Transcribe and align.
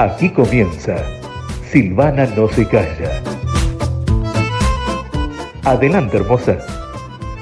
Aquí 0.00 0.30
comienza 0.30 0.96
Silvana 1.70 2.24
no 2.24 2.48
se 2.48 2.66
calla. 2.66 3.22
Adelante, 5.62 6.16
hermosa. 6.16 6.56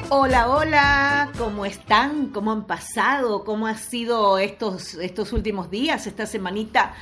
Hola, 0.09 0.49
hola, 0.49 1.31
¿cómo 1.39 1.65
están? 1.65 2.31
¿Cómo 2.31 2.51
han 2.51 2.67
pasado? 2.67 3.45
¿Cómo 3.45 3.69
han 3.69 3.79
sido 3.79 4.41
estos, 4.41 4.95
estos 4.95 5.33
últimos 5.33 5.71
días, 5.71 6.09
esta 6.09 6.27
semanita 6.27 6.95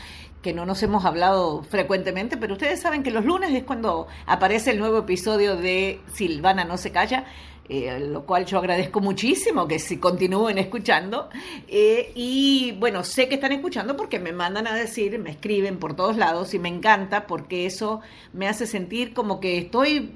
que 0.42 0.52
no 0.52 0.66
nos 0.66 0.82
hemos 0.82 1.06
hablado 1.06 1.62
frecuentemente, 1.62 2.36
pero 2.36 2.52
ustedes 2.52 2.78
saben 2.78 3.02
que 3.02 3.10
los 3.10 3.24
lunes 3.24 3.50
es 3.54 3.64
cuando 3.64 4.08
aparece 4.26 4.72
el 4.72 4.78
nuevo 4.78 4.98
episodio 4.98 5.56
de 5.56 6.00
Silvana 6.12 6.66
no 6.66 6.76
se 6.76 6.92
calla. 6.92 7.24
Eh, 7.68 7.98
lo 7.98 8.24
cual 8.24 8.46
yo 8.46 8.58
agradezco 8.58 9.00
muchísimo 9.00 9.66
que 9.66 9.78
si 9.78 9.96
continúen 9.98 10.58
escuchando. 10.58 11.28
Eh, 11.66 12.12
y 12.14 12.72
bueno, 12.78 13.02
sé 13.02 13.28
que 13.28 13.34
están 13.34 13.52
escuchando 13.52 13.96
porque 13.96 14.20
me 14.20 14.32
mandan 14.32 14.66
a 14.66 14.74
decir, 14.74 15.18
me 15.18 15.30
escriben 15.30 15.78
por 15.78 15.96
todos 15.96 16.16
lados 16.16 16.54
y 16.54 16.58
me 16.58 16.68
encanta 16.68 17.26
porque 17.26 17.66
eso 17.66 18.00
me 18.32 18.48
hace 18.48 18.66
sentir 18.66 19.12
como 19.14 19.40
que 19.40 19.58
estoy, 19.58 20.12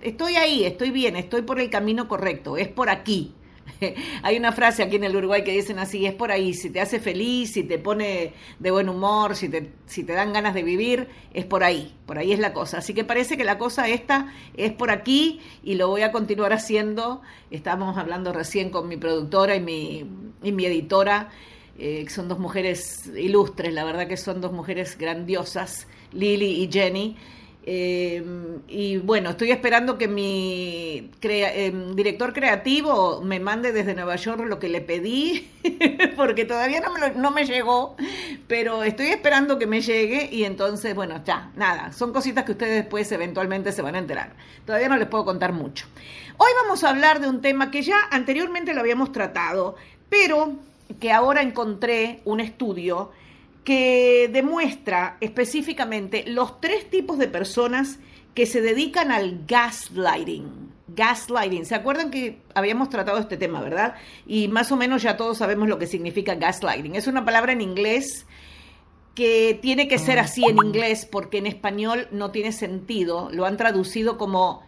estoy 0.00 0.36
ahí, 0.36 0.64
estoy 0.64 0.90
bien, 0.90 1.16
estoy 1.16 1.42
por 1.42 1.60
el 1.60 1.70
camino 1.70 2.08
correcto, 2.08 2.56
es 2.56 2.68
por 2.68 2.90
aquí. 2.90 3.32
Hay 4.22 4.36
una 4.36 4.52
frase 4.52 4.82
aquí 4.82 4.96
en 4.96 5.04
el 5.04 5.16
Uruguay 5.16 5.44
que 5.44 5.52
dicen 5.52 5.78
así, 5.78 6.06
es 6.06 6.14
por 6.14 6.30
ahí, 6.30 6.54
si 6.54 6.70
te 6.70 6.80
hace 6.80 7.00
feliz, 7.00 7.52
si 7.52 7.62
te 7.62 7.78
pone 7.78 8.32
de 8.58 8.70
buen 8.70 8.88
humor, 8.88 9.36
si 9.36 9.48
te, 9.48 9.72
si 9.86 10.04
te 10.04 10.12
dan 10.12 10.32
ganas 10.32 10.54
de 10.54 10.62
vivir, 10.62 11.08
es 11.32 11.44
por 11.44 11.64
ahí, 11.64 11.94
por 12.06 12.18
ahí 12.18 12.32
es 12.32 12.38
la 12.38 12.52
cosa. 12.52 12.78
Así 12.78 12.94
que 12.94 13.04
parece 13.04 13.36
que 13.36 13.44
la 13.44 13.58
cosa 13.58 13.88
esta 13.88 14.32
es 14.56 14.72
por 14.72 14.90
aquí 14.90 15.40
y 15.62 15.74
lo 15.74 15.88
voy 15.88 16.02
a 16.02 16.12
continuar 16.12 16.52
haciendo. 16.52 17.22
Estamos 17.50 17.96
hablando 17.96 18.32
recién 18.32 18.70
con 18.70 18.88
mi 18.88 18.96
productora 18.96 19.56
y 19.56 19.60
mi, 19.60 20.06
y 20.42 20.52
mi 20.52 20.66
editora, 20.66 21.30
eh, 21.78 22.04
que 22.04 22.10
son 22.10 22.28
dos 22.28 22.38
mujeres 22.38 23.06
ilustres, 23.16 23.72
la 23.72 23.84
verdad 23.84 24.08
que 24.08 24.16
son 24.16 24.40
dos 24.40 24.52
mujeres 24.52 24.98
grandiosas, 24.98 25.86
Lily 26.12 26.62
y 26.62 26.72
Jenny. 26.72 27.16
Eh, 27.70 28.24
y 28.66 28.96
bueno, 28.96 29.28
estoy 29.28 29.50
esperando 29.50 29.98
que 29.98 30.08
mi 30.08 31.10
eh, 31.20 31.72
director 31.94 32.32
creativo 32.32 33.20
me 33.20 33.40
mande 33.40 33.72
desde 33.72 33.94
Nueva 33.94 34.16
York 34.16 34.40
lo 34.46 34.58
que 34.58 34.70
le 34.70 34.80
pedí, 34.80 35.50
porque 36.16 36.46
todavía 36.46 36.80
no 36.80 36.94
me, 36.94 37.10
no 37.10 37.30
me 37.30 37.44
llegó, 37.44 37.94
pero 38.46 38.84
estoy 38.84 39.08
esperando 39.08 39.58
que 39.58 39.66
me 39.66 39.82
llegue 39.82 40.30
y 40.32 40.44
entonces, 40.44 40.94
bueno, 40.94 41.22
ya, 41.26 41.52
nada, 41.56 41.92
son 41.92 42.14
cositas 42.14 42.44
que 42.44 42.52
ustedes 42.52 42.74
después 42.74 43.12
eventualmente 43.12 43.70
se 43.72 43.82
van 43.82 43.96
a 43.96 43.98
enterar. 43.98 44.32
Todavía 44.64 44.88
no 44.88 44.96
les 44.96 45.06
puedo 45.06 45.26
contar 45.26 45.52
mucho. 45.52 45.88
Hoy 46.38 46.50
vamos 46.62 46.84
a 46.84 46.88
hablar 46.88 47.20
de 47.20 47.28
un 47.28 47.42
tema 47.42 47.70
que 47.70 47.82
ya 47.82 47.98
anteriormente 48.10 48.72
lo 48.72 48.80
habíamos 48.80 49.12
tratado, 49.12 49.76
pero 50.08 50.54
que 51.00 51.12
ahora 51.12 51.42
encontré 51.42 52.22
un 52.24 52.40
estudio 52.40 53.10
que 53.64 54.30
demuestra 54.32 55.16
específicamente 55.20 56.24
los 56.26 56.60
tres 56.60 56.88
tipos 56.88 57.18
de 57.18 57.28
personas 57.28 57.98
que 58.34 58.46
se 58.46 58.60
dedican 58.60 59.10
al 59.10 59.44
gaslighting. 59.46 60.72
Gaslighting. 60.88 61.66
¿Se 61.66 61.74
acuerdan 61.74 62.10
que 62.10 62.40
habíamos 62.54 62.88
tratado 62.88 63.18
este 63.18 63.36
tema, 63.36 63.60
verdad? 63.60 63.94
Y 64.26 64.48
más 64.48 64.72
o 64.72 64.76
menos 64.76 65.02
ya 65.02 65.16
todos 65.16 65.38
sabemos 65.38 65.68
lo 65.68 65.78
que 65.78 65.86
significa 65.86 66.34
gaslighting. 66.34 66.94
Es 66.94 67.06
una 67.06 67.24
palabra 67.24 67.52
en 67.52 67.60
inglés 67.60 68.26
que 69.14 69.58
tiene 69.60 69.88
que 69.88 69.98
ser 69.98 70.18
así 70.18 70.44
en 70.44 70.56
inglés 70.56 71.04
porque 71.10 71.38
en 71.38 71.46
español 71.46 72.06
no 72.12 72.30
tiene 72.30 72.52
sentido. 72.52 73.28
Lo 73.32 73.46
han 73.46 73.56
traducido 73.56 74.16
como 74.16 74.62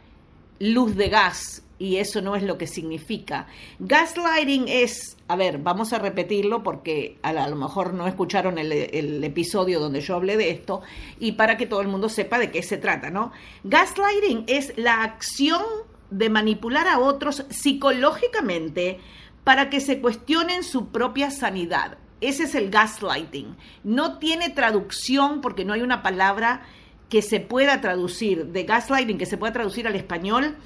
luz 0.58 0.96
de 0.96 1.08
gas 1.08 1.62
y 1.80 1.96
eso 1.96 2.20
no 2.20 2.36
es 2.36 2.42
lo 2.42 2.58
que 2.58 2.66
significa. 2.66 3.46
Gaslighting 3.78 4.68
es, 4.68 5.16
a 5.28 5.34
ver, 5.34 5.58
vamos 5.58 5.94
a 5.94 5.98
repetirlo 5.98 6.62
porque 6.62 7.18
a, 7.22 7.48
lo 7.48 7.56
mejor 7.56 7.94
no 7.94 8.06
escucharon 8.06 8.58
el, 8.58 9.24
episodio 9.24 9.80
donde 9.80 10.02
yo 10.02 10.14
hablé 10.14 10.36
de 10.36 10.50
esto 10.50 10.82
y 11.18 11.32
para 11.32 11.56
que 11.56 11.66
todo 11.66 11.80
el 11.80 11.88
mundo 11.88 12.10
sepa 12.10 12.38
de 12.38 12.50
qué 12.50 12.62
se 12.62 12.76
trata, 12.76 13.10
¿no? 13.10 13.32
Gaslighting 13.64 14.44
es 14.46 14.74
la 14.76 15.02
acción 15.02 15.62
de 16.10 16.28
manipular 16.28 16.86
a 16.86 16.98
otros 16.98 17.46
psicológicamente 17.48 19.00
para 19.42 19.70
que 19.70 19.80
se 19.80 20.00
cuestionen 20.00 20.64
su 20.64 20.88
propia 20.88 21.30
sanidad. 21.30 21.96
Ese 22.20 22.42
es 22.42 22.54
el 22.54 22.68
gaslighting. 22.68 23.56
No 23.84 24.18
tiene 24.18 24.50
traducción 24.50 25.40
porque 25.40 25.64
no 25.64 25.72
hay 25.72 25.80
una 25.80 26.02
palabra 26.02 26.60
que 27.08 27.22
se 27.22 27.40
pueda 27.40 27.80
traducir 27.80 28.48
de 28.48 28.64
gaslighting, 28.64 29.16
que 29.16 29.24
se 29.24 29.38
pueda 29.38 29.54
traducir 29.54 29.86
al 29.86 29.96
español 29.96 30.56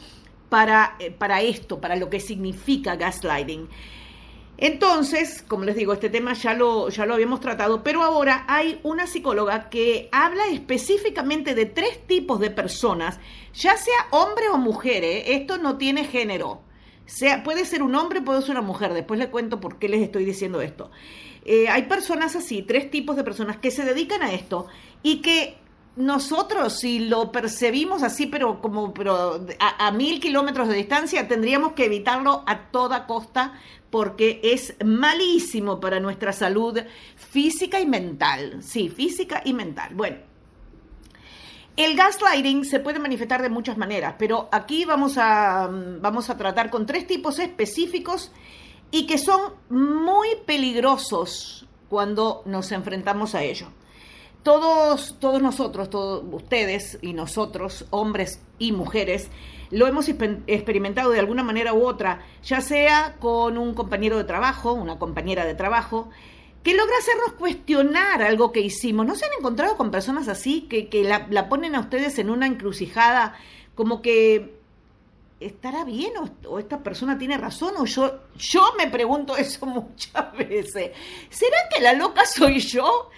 para, 0.54 0.94
eh, 1.00 1.10
para 1.10 1.42
esto, 1.42 1.80
para 1.80 1.96
lo 1.96 2.08
que 2.08 2.20
significa 2.20 2.94
gaslighting. 2.94 3.68
Entonces, 4.56 5.42
como 5.42 5.64
les 5.64 5.74
digo, 5.74 5.92
este 5.92 6.10
tema 6.10 6.32
ya 6.34 6.54
lo, 6.54 6.90
ya 6.90 7.06
lo 7.06 7.14
habíamos 7.14 7.40
tratado, 7.40 7.82
pero 7.82 8.04
ahora 8.04 8.44
hay 8.46 8.78
una 8.84 9.08
psicóloga 9.08 9.68
que 9.68 10.08
habla 10.12 10.46
específicamente 10.52 11.56
de 11.56 11.66
tres 11.66 12.06
tipos 12.06 12.38
de 12.38 12.50
personas, 12.50 13.18
ya 13.52 13.76
sea 13.76 14.06
hombre 14.12 14.48
o 14.48 14.56
mujer, 14.56 15.02
¿eh? 15.02 15.34
esto 15.34 15.58
no 15.58 15.76
tiene 15.76 16.04
género. 16.04 16.60
Sea, 17.04 17.42
puede 17.42 17.64
ser 17.64 17.82
un 17.82 17.96
hombre, 17.96 18.22
puede 18.22 18.40
ser 18.42 18.52
una 18.52 18.62
mujer, 18.62 18.94
después 18.94 19.18
les 19.18 19.30
cuento 19.30 19.58
por 19.58 19.80
qué 19.80 19.88
les 19.88 20.02
estoy 20.02 20.24
diciendo 20.24 20.60
esto. 20.60 20.92
Eh, 21.44 21.68
hay 21.68 21.82
personas 21.82 22.36
así, 22.36 22.62
tres 22.62 22.92
tipos 22.92 23.16
de 23.16 23.24
personas 23.24 23.56
que 23.56 23.72
se 23.72 23.84
dedican 23.84 24.22
a 24.22 24.32
esto 24.32 24.68
y 25.02 25.20
que 25.20 25.56
nosotros, 25.96 26.80
si 26.80 26.98
lo 26.98 27.30
percibimos 27.30 28.02
así, 28.02 28.26
pero 28.26 28.60
como 28.60 28.92
a, 29.60 29.90
mil 29.92 30.20
kilómetros 30.20 30.68
de 30.68 30.74
distancia, 30.74 31.28
tendríamos 31.28 31.72
que 31.74 31.84
evitarlo 31.84 32.42
a 32.46 32.70
toda 32.70 33.06
costa 33.06 33.54
porque 33.90 34.40
es 34.42 34.74
malísimo 34.84 35.78
para 35.78 36.00
nuestra 36.00 36.32
salud 36.32 36.80
física 37.14 37.78
y 37.78 37.86
mental. 37.86 38.60
Sí, 38.60 38.88
física 38.88 39.42
y 39.44 39.52
mental. 39.52 39.94
Bueno, 39.94 40.16
el 41.76 41.94
gaslighting 41.94 42.64
se 42.64 42.80
puede 42.80 42.98
manifestar 42.98 43.40
de 43.40 43.48
muchas 43.48 43.78
maneras, 43.78 44.16
pero 44.18 44.48
aquí 44.50 44.84
vamos 44.84 45.16
a, 45.16 45.68
vamos 45.70 46.28
a 46.28 46.36
tratar 46.36 46.70
con 46.70 46.86
tres 46.86 47.06
tipos 47.06 47.38
específicos 47.38 48.32
y 48.90 49.06
que 49.06 49.16
son 49.16 49.54
muy 49.68 50.28
peligrosos 50.44 51.68
cuando 51.88 52.42
nos 52.46 52.72
enfrentamos 52.72 53.36
a 53.36 53.44
ello 53.44 53.68
todos, 54.44 55.16
todos 55.18 55.42
nosotros, 55.42 55.90
todos 55.90 56.22
ustedes 56.30 56.98
y 57.02 57.14
nosotros, 57.14 57.86
hombres 57.90 58.40
y 58.58 58.70
mujeres, 58.72 59.28
lo 59.70 59.88
hemos 59.88 60.08
experimentado 60.08 61.10
de 61.10 61.18
alguna 61.18 61.42
manera 61.42 61.72
u 61.74 61.84
otra, 61.84 62.20
ya 62.44 62.60
sea 62.60 63.16
con 63.18 63.58
un 63.58 63.74
compañero 63.74 64.18
de 64.18 64.24
trabajo, 64.24 64.72
una 64.74 64.98
compañera 64.98 65.44
de 65.46 65.54
trabajo, 65.54 66.10
que 66.62 66.74
logra 66.74 66.94
hacernos 66.98 67.32
cuestionar 67.32 68.22
algo 68.22 68.52
que 68.52 68.60
hicimos. 68.60 69.06
¿No 69.06 69.16
se 69.16 69.24
han 69.24 69.32
encontrado 69.38 69.76
con 69.76 69.90
personas 69.90 70.28
así 70.28 70.62
que, 70.62 70.88
la, 71.02 71.48
ponen 71.48 71.74
a 71.74 71.80
ustedes 71.80 72.18
en 72.18 72.30
una 72.30 72.46
encrucijada 72.46 73.34
como 73.74 74.02
que 74.02 74.54
estará 75.40 75.84
bien 75.84 76.12
o, 76.18 76.48
o, 76.48 76.58
esta 76.58 76.82
persona 76.82 77.18
tiene 77.18 77.36
razón 77.36 77.74
o 77.76 77.84
yo, 77.84 78.20
yo 78.36 78.62
me 78.78 78.88
pregunto 78.88 79.36
eso 79.36 79.64
muchas 79.66 80.36
veces. 80.36 80.92
¿Será 81.30 81.56
que 81.74 81.82
la 81.82 81.94
loca 81.94 82.24
soy 82.26 82.60
yo? 82.60 83.10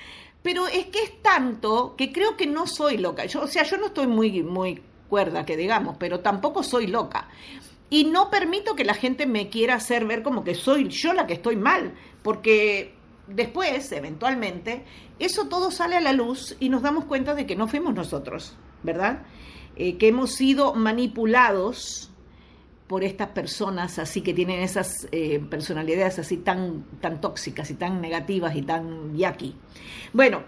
Pero 0.47 0.69
es 0.69 0.87
que 0.87 1.03
es 1.03 1.23
tanto 1.23 1.97
que 1.97 2.13
creo 2.13 2.37
que 2.37 2.47
no 2.47 2.69
soy 2.69 2.99
loca. 2.99 3.27
Yo, 3.27 3.43
o 3.43 3.49
sea, 3.49 3.65
yo 3.65 3.79
no 3.79 3.87
estoy 3.87 4.07
muy, 4.07 4.45
muy 4.45 4.81
cuerda, 5.09 5.45
que 5.45 5.57
digamos, 5.57 5.97
pero 5.99 6.21
tampoco 6.21 6.63
soy 6.63 6.87
loca. 6.87 7.27
Y 7.91 8.05
no 8.05 8.31
permito 8.31 8.77
que 8.77 8.85
la 8.85 8.95
gente 8.95 9.27
me 9.27 9.49
quiera 9.49 9.75
hacer 9.75 10.05
ver 10.05 10.23
como 10.23 10.45
que 10.45 10.55
soy 10.55 10.87
yo 10.87 11.15
la 11.15 11.27
que 11.27 11.33
estoy 11.33 11.57
mal, 11.57 11.95
porque 12.23 12.95
después, 13.27 13.91
eventualmente, 13.91 14.85
eso 15.19 15.49
todo 15.49 15.73
sale 15.73 15.97
a 15.97 16.01
la 16.01 16.13
luz 16.13 16.55
y 16.61 16.69
nos 16.69 16.83
damos 16.83 17.07
cuenta 17.07 17.35
de 17.35 17.45
que 17.45 17.57
no 17.57 17.67
fuimos 17.67 17.93
nosotros, 17.95 18.55
¿verdad? 18.85 19.23
Eh, 19.75 19.97
que 19.97 20.07
hemos 20.07 20.37
sido 20.37 20.75
manipulados 20.75 22.13
por 22.87 23.03
estas 23.03 23.29
personas 23.29 23.99
así 23.99 24.21
que 24.21 24.33
tienen 24.33 24.61
esas 24.61 25.09
eh, 25.11 25.41
personalidades 25.51 26.19
así 26.19 26.37
tan, 26.37 26.85
tan 27.01 27.21
tóxicas 27.21 27.71
y 27.71 27.75
tan 27.75 28.01
negativas 28.01 28.55
y 28.55 28.63
tan 28.63 29.17
yaqui. 29.17 29.57
Bueno, 30.13 30.43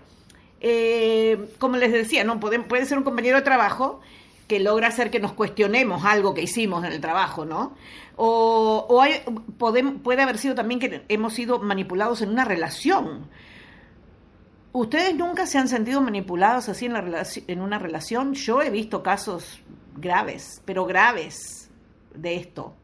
eh, 0.61 1.51
como 1.59 1.77
les 1.77 1.93
decía, 1.93 2.25
¿no? 2.25 2.39
Puede, 2.39 2.61
puede 2.61 2.87
ser 2.87 2.99
un 2.99 3.05
compañero 3.05 3.37
de 3.37 3.43
trabajo 3.43 4.01
que 4.47 4.61
logra 4.61 4.89
hacer 4.89 5.11
que 5.11 5.21
nos 5.21 5.33
cuestionemos 5.33 6.05
algo 6.05 6.33
que 6.33 6.43
hicimos 6.43 6.85
en 6.85 6.93
el 6.93 7.01
trabajo, 7.01 7.45
¿no? 7.45 7.75
O, 8.17 8.87
o 8.89 9.03
hay, 9.03 9.21
puede, 9.59 9.83
puede 9.85 10.23
haber 10.23 10.39
sido 10.39 10.55
también 10.55 10.81
que 10.81 11.03
hemos 11.09 11.35
sido 11.35 11.59
manipulados 11.59 12.23
en 12.23 12.31
una 12.31 12.45
relación. 12.45 13.29
¿Ustedes 14.73 15.15
nunca 15.15 15.47
se 15.47 15.59
han 15.59 15.69
sentido 15.69 16.01
manipulados 16.01 16.69
así 16.69 16.87
en, 16.87 16.93
la, 16.95 17.27
en 17.47 17.61
una 17.61 17.79
relación? 17.79 18.35
Yo 18.35 18.63
he 18.63 18.71
visto 18.71 19.03
casos 19.03 19.61
graves, 19.97 20.63
pero 20.65 20.87
graves 20.87 21.68
de 22.15 22.37
esto. 22.37 22.75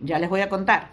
Ya 0.00 0.18
les 0.18 0.28
voy 0.28 0.40
a 0.40 0.48
contar. 0.48 0.90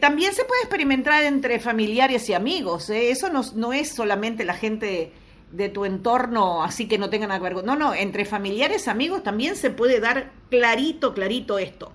también 0.00 0.34
se 0.34 0.44
puede 0.44 0.62
experimentar 0.62 1.24
entre 1.24 1.60
familiares 1.60 2.28
y 2.28 2.34
amigos. 2.34 2.90
¿eh? 2.90 3.10
Eso 3.10 3.30
no, 3.30 3.42
no, 3.54 3.72
es 3.72 3.90
solamente 3.90 4.44
la 4.44 4.54
gente 4.54 5.12
de 5.52 5.68
tu 5.70 5.84
entorno, 5.84 6.62
así 6.62 6.86
que 6.86 6.98
no 6.98 7.10
tengan 7.10 7.30
algo. 7.30 7.62
No, 7.62 7.76
no, 7.76 7.94
entre 7.94 8.24
familiares, 8.24 8.86
y 8.86 8.90
amigos 8.90 9.22
también 9.22 9.56
se 9.56 9.70
puede 9.70 10.00
dar 10.00 10.32
clarito, 10.50 11.14
clarito 11.14 11.58
esto. 11.58 11.92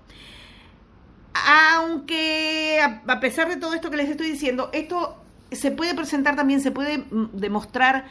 Aunque 1.74 2.80
a 2.80 3.20
pesar 3.20 3.48
de 3.48 3.56
todo 3.56 3.74
esto 3.74 3.90
que 3.90 3.96
les 3.96 4.08
estoy 4.08 4.30
diciendo, 4.30 4.70
esto 4.72 5.16
se 5.50 5.70
puede 5.70 5.94
presentar 5.94 6.36
también, 6.36 6.60
se 6.60 6.70
puede 6.70 6.98
mm, 6.98 7.30
demostrar 7.32 8.06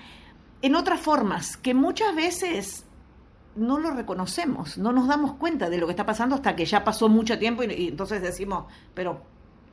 en 0.61 0.75
otras 0.75 0.99
formas 0.99 1.57
que 1.57 1.73
muchas 1.73 2.15
veces 2.15 2.85
no 3.55 3.77
lo 3.79 3.91
reconocemos, 3.91 4.77
no 4.77 4.91
nos 4.91 5.07
damos 5.07 5.35
cuenta 5.35 5.69
de 5.69 5.77
lo 5.77 5.85
que 5.85 5.91
está 5.91 6.05
pasando 6.05 6.35
hasta 6.35 6.55
que 6.55 6.65
ya 6.65 6.83
pasó 6.83 7.09
mucho 7.09 7.37
tiempo 7.37 7.63
y, 7.63 7.87
entonces 7.87 8.21
decimos, 8.21 8.65
pero 8.93 9.21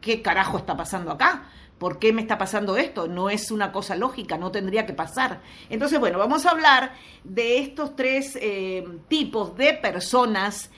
¿qué 0.01 0.23
carajo 0.23 0.59
está 0.59 0.77
pasando 0.77 1.11
acá? 1.11 1.45
¿Por 1.79 1.99
qué 1.99 2.13
me 2.13 2.21
está 2.21 2.37
pasando 2.37 2.77
esto? 2.77 3.09
No 3.09 3.31
es 3.31 3.51
una 3.51 3.73
cosa 3.73 3.97
lógica, 3.97 4.37
no 4.37 4.51
tendría 4.51 4.85
que 4.85 4.93
pasar. 4.93 5.41
Entonces, 5.71 5.99
bueno, 5.99 6.19
vamos 6.19 6.45
a 6.45 6.51
hablar 6.51 6.93
de 7.25 7.59
estos 7.59 7.97
tres 7.97 8.37
eh, 8.41 8.87
tipos 9.09 9.57
de 9.57 9.73
personas 9.75 10.71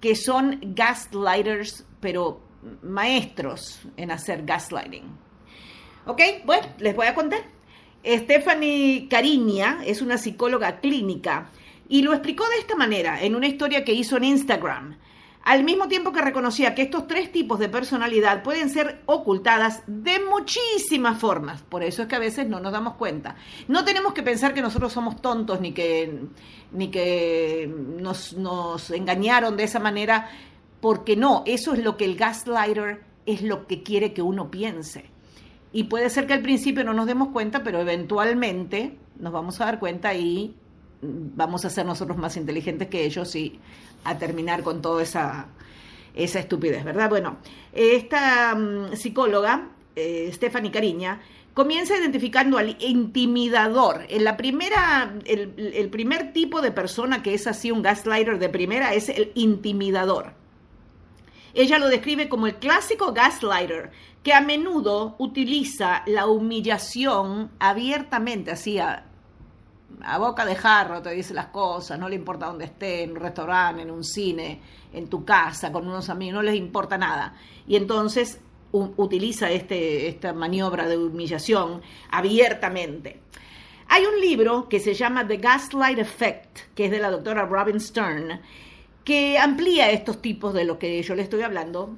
que 0.00 0.14
son 0.14 0.58
gaslighters, 0.60 1.86
pero 2.00 2.40
maestros 2.82 3.80
en 3.96 4.10
hacer 4.10 4.44
gaslighting. 4.44 5.04
¿Ok? 6.06 6.20
Bueno, 6.44 6.66
les 6.78 6.94
voy 6.94 7.06
a 7.06 7.14
contar. 7.14 7.40
Stephanie 8.04 9.08
Cariña 9.08 9.80
es 9.84 10.02
una 10.02 10.18
psicóloga 10.18 10.80
clínica 10.80 11.50
y 11.90 12.02
lo 12.02 12.12
explicó 12.12 12.48
de 12.48 12.58
esta 12.60 12.76
manera 12.76 13.20
en 13.20 13.34
una 13.34 13.48
historia 13.48 13.84
que 13.84 13.92
hizo 13.92 14.16
en 14.16 14.24
Instagram. 14.24 14.96
Al 15.42 15.64
mismo 15.64 15.88
tiempo 15.88 16.12
que 16.12 16.20
reconocía 16.20 16.72
que 16.72 16.82
estos 16.82 17.08
tres 17.08 17.32
tipos 17.32 17.58
de 17.58 17.68
personalidad 17.68 18.44
pueden 18.44 18.70
ser 18.70 19.02
ocultadas 19.06 19.82
de 19.88 20.20
muchísimas 20.20 21.18
formas. 21.18 21.62
Por 21.62 21.82
eso 21.82 22.02
es 22.02 22.08
que 22.08 22.14
a 22.14 22.20
veces 22.20 22.46
no 22.46 22.60
nos 22.60 22.72
damos 22.72 22.94
cuenta. 22.94 23.34
No 23.66 23.84
tenemos 23.84 24.12
que 24.12 24.22
pensar 24.22 24.54
que 24.54 24.62
nosotros 24.62 24.92
somos 24.92 25.20
tontos 25.20 25.60
ni 25.60 25.72
que, 25.72 26.26
ni 26.70 26.92
que 26.92 27.68
nos, 27.68 28.34
nos 28.34 28.90
engañaron 28.92 29.56
de 29.56 29.64
esa 29.64 29.80
manera, 29.80 30.30
porque 30.80 31.16
no, 31.16 31.42
eso 31.44 31.72
es 31.72 31.82
lo 31.82 31.96
que 31.96 32.04
el 32.04 32.16
gaslighter 32.16 33.02
es 33.26 33.42
lo 33.42 33.66
que 33.66 33.82
quiere 33.82 34.12
que 34.12 34.22
uno 34.22 34.48
piense. 34.48 35.06
Y 35.72 35.84
puede 35.84 36.08
ser 36.08 36.28
que 36.28 36.34
al 36.34 36.42
principio 36.42 36.84
no 36.84 36.92
nos 36.92 37.06
demos 37.06 37.30
cuenta, 37.30 37.64
pero 37.64 37.80
eventualmente 37.80 38.96
nos 39.18 39.32
vamos 39.32 39.60
a 39.60 39.64
dar 39.64 39.80
cuenta 39.80 40.14
y 40.14 40.54
vamos 41.02 41.64
a 41.64 41.70
ser 41.70 41.86
nosotros 41.86 42.16
más 42.18 42.36
inteligentes 42.36 42.88
que 42.88 43.04
ellos 43.04 43.34
y 43.34 43.58
a 44.04 44.18
terminar 44.18 44.62
con 44.62 44.82
toda 44.82 45.02
esa, 45.02 45.48
esa 46.14 46.38
estupidez, 46.38 46.84
¿verdad? 46.84 47.08
Bueno, 47.08 47.38
esta 47.72 48.54
mm, 48.54 48.94
psicóloga, 48.94 49.68
eh, 49.96 50.30
Stephanie 50.32 50.70
Cariña, 50.70 51.20
comienza 51.54 51.96
identificando 51.96 52.58
al 52.58 52.76
intimidador. 52.80 54.06
En 54.08 54.24
la 54.24 54.36
primera, 54.36 55.14
el, 55.24 55.72
el, 55.74 55.88
primer 55.90 56.32
tipo 56.32 56.60
de 56.60 56.70
persona 56.70 57.22
que 57.22 57.34
es 57.34 57.46
así 57.46 57.70
un 57.70 57.82
gaslighter 57.82 58.38
de 58.38 58.48
primera 58.48 58.94
es 58.94 59.08
el 59.08 59.32
intimidador. 59.34 60.34
Ella 61.52 61.78
lo 61.78 61.88
describe 61.88 62.28
como 62.28 62.46
el 62.46 62.56
clásico 62.56 63.12
gaslighter, 63.12 63.90
que 64.22 64.32
a 64.32 64.40
menudo 64.40 65.16
utiliza 65.18 66.02
la 66.06 66.26
humillación 66.26 67.50
abiertamente, 67.58 68.52
así 68.52 68.78
a, 68.78 69.09
a 70.02 70.18
boca 70.18 70.44
de 70.44 70.54
jarro 70.54 71.02
te 71.02 71.10
dice 71.10 71.34
las 71.34 71.46
cosas, 71.46 71.98
no 71.98 72.08
le 72.08 72.16
importa 72.16 72.46
dónde 72.46 72.64
esté, 72.66 73.02
en 73.02 73.12
un 73.12 73.16
restaurante, 73.16 73.82
en 73.82 73.90
un 73.90 74.04
cine, 74.04 74.60
en 74.92 75.08
tu 75.08 75.24
casa, 75.24 75.72
con 75.72 75.86
unos 75.86 76.08
amigos, 76.08 76.34
no 76.34 76.42
les 76.42 76.56
importa 76.56 76.96
nada. 76.96 77.34
Y 77.66 77.76
entonces 77.76 78.40
utiliza 78.72 79.50
este, 79.50 80.08
esta 80.08 80.32
maniobra 80.32 80.86
de 80.86 80.96
humillación 80.96 81.82
abiertamente. 82.10 83.20
Hay 83.88 84.04
un 84.04 84.20
libro 84.20 84.68
que 84.68 84.78
se 84.78 84.94
llama 84.94 85.26
The 85.26 85.38
Gaslight 85.38 85.98
Effect, 85.98 86.58
que 86.74 86.84
es 86.84 86.90
de 86.90 87.00
la 87.00 87.10
doctora 87.10 87.44
Robin 87.44 87.80
Stern, 87.80 88.40
que 89.04 89.38
amplía 89.38 89.90
estos 89.90 90.22
tipos 90.22 90.54
de 90.54 90.64
lo 90.64 90.78
que 90.78 91.02
yo 91.02 91.14
le 91.16 91.22
estoy 91.22 91.42
hablando 91.42 91.96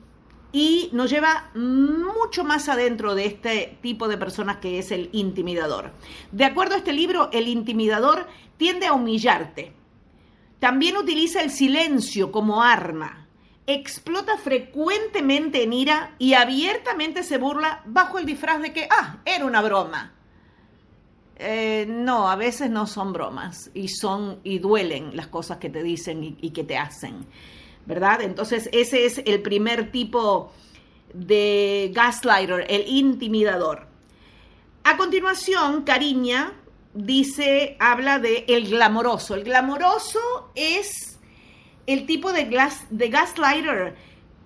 y 0.52 0.90
nos 0.92 1.10
lleva 1.10 1.50
mucho 1.54 2.44
más 2.44 2.68
adentro 2.68 3.14
de 3.14 3.24
este 3.24 3.78
tipo 3.80 4.06
de 4.06 4.18
personas 4.18 4.58
que 4.58 4.78
es 4.78 4.92
el 4.92 5.08
intimidador. 5.12 5.92
De 6.30 6.44
acuerdo 6.44 6.74
a 6.74 6.78
este 6.78 6.92
libro, 6.92 7.30
el 7.32 7.48
intimidador 7.48 8.26
tiende 8.58 8.86
a 8.86 8.92
humillarte. 8.92 9.72
También 10.58 10.96
utiliza 10.96 11.42
el 11.42 11.50
silencio 11.50 12.30
como 12.30 12.62
arma. 12.62 13.26
Explota 13.66 14.36
frecuentemente 14.36 15.62
en 15.62 15.72
ira 15.72 16.14
y 16.18 16.34
abiertamente 16.34 17.22
se 17.22 17.38
burla 17.38 17.82
bajo 17.86 18.18
el 18.18 18.26
disfraz 18.26 18.60
de 18.60 18.72
que, 18.72 18.86
ah, 18.90 19.20
era 19.24 19.46
una 19.46 19.62
broma. 19.62 20.12
Eh, 21.36 21.86
no, 21.88 22.28
a 22.28 22.36
veces 22.36 22.70
no 22.70 22.86
son 22.86 23.12
bromas 23.12 23.70
y 23.74 23.88
son 23.88 24.38
y 24.44 24.58
duelen 24.58 25.16
las 25.16 25.28
cosas 25.28 25.58
que 25.58 25.70
te 25.70 25.82
dicen 25.82 26.36
y 26.40 26.50
que 26.50 26.62
te 26.62 26.76
hacen. 26.76 27.26
¿Verdad? 27.86 28.22
Entonces 28.22 28.68
ese 28.72 29.04
es 29.06 29.22
el 29.24 29.42
primer 29.42 29.90
tipo 29.90 30.52
de 31.12 31.90
gaslighter, 31.94 32.66
el 32.68 32.86
intimidador. 32.88 33.86
A 34.84 34.96
continuación, 34.96 35.82
Cariña 35.82 36.54
dice, 36.94 37.76
habla 37.78 38.18
de 38.18 38.44
el 38.48 38.68
glamoroso. 38.68 39.34
El 39.34 39.44
glamoroso 39.44 40.50
es 40.54 41.18
el 41.86 42.06
tipo 42.06 42.32
de, 42.32 42.44
de 42.90 43.08
gaslighter 43.08 43.96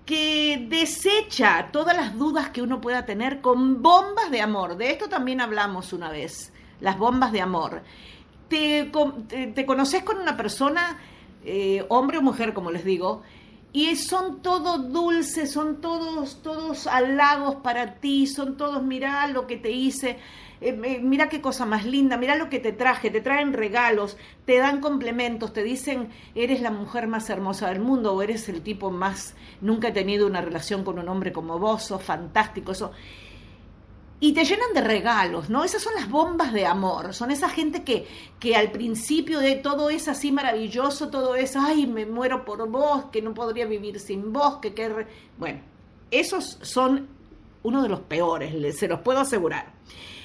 que 0.04 0.66
desecha 0.68 1.70
todas 1.72 1.96
las 1.96 2.16
dudas 2.16 2.50
que 2.50 2.62
uno 2.62 2.80
pueda 2.80 3.04
tener 3.04 3.40
con 3.40 3.82
bombas 3.82 4.30
de 4.30 4.40
amor. 4.40 4.76
De 4.76 4.90
esto 4.90 5.08
también 5.08 5.40
hablamos 5.40 5.92
una 5.92 6.10
vez, 6.10 6.52
las 6.80 6.96
bombas 6.96 7.32
de 7.32 7.40
amor. 7.40 7.82
Te, 8.48 8.92
te 9.54 9.66
conoces 9.66 10.04
con 10.04 10.18
una 10.18 10.36
persona 10.36 10.98
eh, 11.46 11.87
hombre 11.88 12.19
o 12.19 12.22
mujer, 12.22 12.52
como 12.52 12.72
les 12.72 12.84
digo, 12.84 13.22
y 13.72 13.94
son 13.94 14.43
todos 14.43 14.93
dulces, 14.93 15.52
son 15.52 15.81
todos, 15.81 16.43
todos 16.43 16.87
halagos 16.87 17.56
para 17.56 17.94
ti, 17.94 18.26
son 18.26 18.56
todos, 18.56 18.82
mira 18.82 19.26
lo 19.28 19.46
que 19.46 19.56
te 19.56 19.70
hice, 19.70 20.19
eh, 20.60 20.72
mira 20.72 21.28
qué 21.28 21.40
cosa 21.40 21.66
más 21.66 21.84
linda, 21.84 22.16
mira 22.16 22.34
lo 22.34 22.48
que 22.48 22.58
te 22.58 22.72
traje, 22.72 23.10
te 23.10 23.20
traen 23.20 23.52
regalos, 23.52 24.16
te 24.44 24.58
dan 24.58 24.81
complementos, 24.81 25.52
te 25.52 25.62
dicen, 25.62 26.08
eres 26.34 26.60
la 26.60 26.72
mujer 26.72 27.06
más 27.06 27.31
hermosa 27.31 27.69
del 27.69 27.81
mundo 27.81 28.12
o 28.14 28.22
eres 28.22 28.48
el 28.48 28.62
tipo 28.62 28.90
más, 28.90 29.37
nunca 29.60 29.88
he 29.88 29.93
tenido 29.93 30.26
una 30.26 30.40
relación 30.40 30.82
con 30.82 30.98
un 30.98 31.08
hombre 31.08 31.32
como 31.32 31.58
vos, 31.60 31.84
sos 31.84 32.02
fantástico, 32.02 32.72
eso 32.72 32.90
y 34.18 34.32
te 34.32 34.44
llenan 34.44 34.72
de 34.74 34.80
regalos, 34.80 35.50
¿no? 35.50 35.64
Esas 35.64 35.82
son 35.82 35.94
las 35.94 36.08
bombas 36.08 36.52
de 36.52 36.64
amor, 36.64 37.12
son 37.12 37.30
esa 37.30 37.50
gente 37.50 37.84
que, 37.84 38.06
que 38.40 38.56
al 38.56 38.70
principio 38.70 39.40
de 39.40 39.56
todo 39.56 39.90
es 39.90 40.08
así 40.08 40.32
maravilloso, 40.32 41.10
todo 41.10 41.34
es, 41.36 41.54
ay, 41.54 41.86
me 41.86 42.06
muero 42.06 42.44
por 42.44 42.66
vos, 42.68 43.06
que 43.12 43.20
no 43.20 43.34
podría 43.34 43.66
vivir 43.66 44.00
sin 44.00 44.32
vos, 44.32 44.56
que... 44.56 44.72
que 44.72 45.06
Bueno, 45.36 45.60
esos 46.10 46.58
son 46.62 47.08
uno 47.62 47.82
de 47.82 47.88
los 47.88 48.00
peores, 48.00 48.78
se 48.78 48.88
los 48.88 49.00
puedo 49.00 49.20
asegurar. 49.20 49.74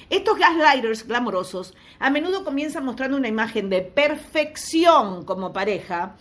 Estos 0.08 0.38
gaslighters 0.38 1.06
glamorosos 1.06 1.74
a 1.98 2.10
menudo 2.10 2.44
comienzan 2.44 2.84
mostrando 2.84 3.16
una 3.16 3.28
imagen 3.28 3.68
de 3.68 3.82
perfección 3.82 5.24
como 5.24 5.52
pareja. 5.52 6.16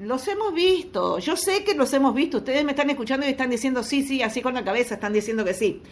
Los 0.00 0.26
hemos 0.28 0.54
visto, 0.54 1.18
yo 1.18 1.36
sé 1.36 1.64
que 1.64 1.74
los 1.74 1.92
hemos 1.92 2.14
visto, 2.14 2.38
ustedes 2.38 2.64
me 2.64 2.72
están 2.72 2.90
escuchando 2.90 3.26
y 3.26 3.30
están 3.30 3.50
diciendo 3.50 3.82
sí, 3.82 4.02
sí, 4.02 4.22
así 4.22 4.40
con 4.40 4.54
la 4.54 4.64
cabeza, 4.64 4.94
están 4.94 5.12
diciendo 5.12 5.44
que 5.44 5.54
sí. 5.54 5.82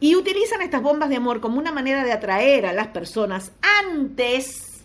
Y 0.00 0.14
utilizan 0.14 0.62
estas 0.62 0.82
bombas 0.82 1.08
de 1.08 1.16
amor 1.16 1.40
como 1.40 1.58
una 1.58 1.72
manera 1.72 2.04
de 2.04 2.12
atraer 2.12 2.66
a 2.66 2.72
las 2.72 2.88
personas 2.88 3.52
antes 3.80 4.84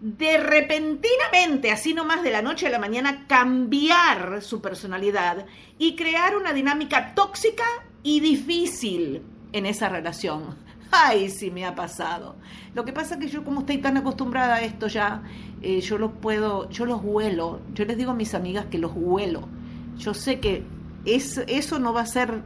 de 0.00 0.38
repentinamente, 0.38 1.72
así 1.72 1.94
nomás 1.94 2.22
de 2.22 2.30
la 2.30 2.42
noche 2.42 2.66
a 2.66 2.70
la 2.70 2.78
mañana, 2.78 3.26
cambiar 3.26 4.42
su 4.42 4.60
personalidad 4.60 5.46
y 5.78 5.96
crear 5.96 6.36
una 6.36 6.52
dinámica 6.52 7.14
tóxica 7.14 7.64
y 8.02 8.20
difícil 8.20 9.22
en 9.52 9.66
esa 9.66 9.88
relación. 9.88 10.56
Ay, 10.90 11.28
sí 11.30 11.50
me 11.50 11.64
ha 11.64 11.74
pasado. 11.74 12.36
Lo 12.74 12.84
que 12.84 12.92
pasa 12.92 13.14
es 13.14 13.20
que 13.20 13.28
yo 13.28 13.44
como 13.44 13.60
estoy 13.60 13.78
tan 13.78 13.96
acostumbrada 13.96 14.56
a 14.56 14.62
esto 14.62 14.86
ya, 14.86 15.22
eh, 15.62 15.80
yo 15.80 15.98
los 15.98 16.12
puedo, 16.12 16.68
yo 16.70 16.86
los 16.86 17.00
huelo. 17.02 17.60
Yo 17.74 17.84
les 17.84 17.96
digo 17.96 18.12
a 18.12 18.14
mis 18.14 18.34
amigas 18.34 18.66
que 18.66 18.78
los 18.78 18.92
huelo. 18.94 19.48
Yo 19.96 20.14
sé 20.14 20.40
que 20.40 20.62
es, 21.04 21.38
eso 21.48 21.78
no 21.78 21.92
va 21.92 22.02
a 22.02 22.06
ser, 22.06 22.42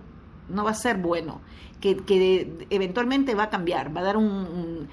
no 0.50 0.64
va 0.64 0.70
a 0.70 0.74
ser 0.74 0.98
bueno 0.98 1.40
que, 1.80 2.66
eventualmente 2.70 3.34
va 3.34 3.44
a 3.44 3.50
cambiar, 3.50 3.94
va 3.96 4.00
a 4.00 4.04
dar 4.04 4.16
un, 4.16 4.88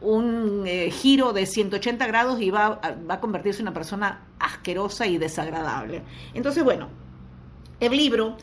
un, 0.00 0.64
eh, 0.66 0.90
giro 0.90 1.32
de 1.32 1.46
180 1.46 2.06
grados 2.06 2.40
y 2.40 2.50
va, 2.50 2.80
va 3.08 3.14
a 3.14 3.20
convertirse 3.20 3.60
en 3.60 3.68
una 3.68 3.74
persona 3.74 4.26
asquerosa 4.38 5.06
y 5.06 5.18
desagradable. 5.18 6.02
Entonces, 6.34 6.64
bueno, 6.64 6.88
el 7.80 7.96
libro 7.96 8.36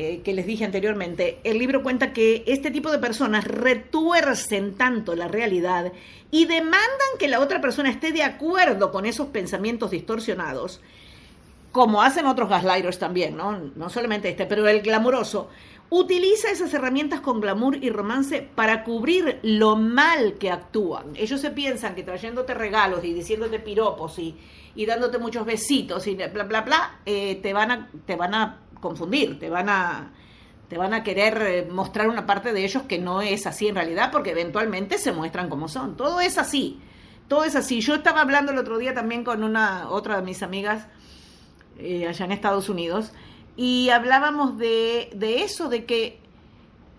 eh, 0.00 0.20
que 0.22 0.32
les 0.32 0.46
dije 0.46 0.64
anteriormente, 0.64 1.40
el 1.42 1.58
libro 1.58 1.82
cuenta 1.82 2.12
que 2.12 2.44
este 2.46 2.70
tipo 2.70 2.92
de 2.92 2.98
personas 2.98 3.44
retuercen 3.44 4.74
tanto 4.74 5.16
la 5.16 5.26
realidad 5.26 5.92
y 6.30 6.44
demandan 6.44 6.78
que 7.18 7.26
la 7.26 7.40
otra 7.40 7.60
persona 7.60 7.90
esté 7.90 8.12
de 8.12 8.22
acuerdo 8.22 8.92
con 8.92 9.06
esos 9.06 9.28
pensamientos 9.28 9.90
distorsionados, 9.90 10.80
como 11.78 12.02
hacen 12.02 12.26
otros 12.26 12.48
gaslighters 12.48 12.98
también, 12.98 13.36
¿no? 13.36 13.56
No 13.76 13.88
solamente 13.88 14.28
este, 14.28 14.46
pero 14.46 14.66
el 14.66 14.82
glamuroso, 14.82 15.48
utiliza 15.90 16.50
esas 16.50 16.74
herramientas 16.74 17.20
con 17.20 17.40
glamour 17.40 17.76
y 17.76 17.88
romance 17.88 18.42
para 18.52 18.82
cubrir 18.82 19.38
lo 19.44 19.76
mal 19.76 20.34
que 20.40 20.50
actúan. 20.50 21.14
Ellos 21.14 21.40
se 21.40 21.52
piensan 21.52 21.94
que 21.94 22.02
trayéndote 22.02 22.52
regalos 22.52 23.04
y 23.04 23.14
diciéndote 23.14 23.60
piropos 23.60 24.18
y, 24.18 24.34
dándote 24.84 25.18
muchos 25.18 25.46
besitos 25.46 26.04
y 26.08 26.16
bla, 26.16 26.26
bla, 26.42 26.62
bla, 26.62 27.00
eh, 27.06 27.38
te, 27.40 27.52
van 27.52 27.70
a, 27.70 27.88
te 28.04 28.16
van 28.16 28.34
a 28.34 28.58
confundir, 28.80 29.38
te 29.38 29.48
van 29.48 29.68
a, 29.68 30.10
te 30.68 30.76
van 30.78 30.94
a 30.94 31.04
querer 31.04 31.42
eh, 31.42 31.68
mostrar 31.70 32.08
una 32.08 32.26
parte 32.26 32.52
de 32.52 32.64
ellos 32.64 32.82
que 32.88 32.98
no 32.98 33.22
es 33.22 33.46
así 33.46 33.68
en 33.68 33.76
realidad, 33.76 34.10
porque 34.10 34.32
eventualmente 34.32 34.98
se 34.98 35.12
muestran 35.12 35.48
como 35.48 35.68
son. 35.68 35.96
Todo 35.96 36.18
es 36.18 36.38
así, 36.38 36.80
todo 37.28 37.44
es 37.44 37.54
así. 37.54 37.80
Yo 37.82 37.94
estaba 37.94 38.22
hablando 38.22 38.50
el 38.50 38.58
otro 38.58 38.78
día 38.78 38.94
también 38.94 39.22
con 39.22 39.44
una 39.44 39.88
otra 39.90 40.16
de 40.16 40.22
mis 40.22 40.42
amigas 40.42 40.88
eh, 41.78 42.06
allá 42.06 42.24
en 42.24 42.32
Estados 42.32 42.68
Unidos 42.68 43.12
y 43.56 43.90
hablábamos 43.90 44.58
de, 44.58 45.10
de 45.14 45.42
eso, 45.42 45.68
de 45.68 45.84
que 45.84 46.20